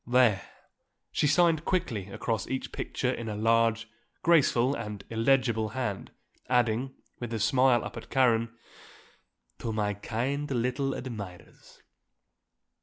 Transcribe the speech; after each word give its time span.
There," 0.07 0.41
she 1.11 1.27
signed 1.27 1.63
quickly 1.63 2.07
across 2.07 2.47
each 2.47 2.71
picture 2.71 3.11
in 3.11 3.29
a 3.29 3.35
large, 3.35 3.87
graceful 4.23 4.73
and 4.73 5.03
illegible 5.11 5.69
hand, 5.77 6.09
adding, 6.49 6.95
with 7.19 7.31
a 7.35 7.39
smile 7.39 7.83
up 7.85 7.97
at 7.97 8.09
Karen, 8.09 8.51
"To 9.59 9.71
my 9.71 9.93
kind 9.93 10.49
little 10.49 10.95
admirers." 10.95 11.83